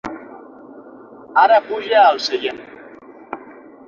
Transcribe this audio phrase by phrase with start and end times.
[1.41, 2.65] Ara puja al seient.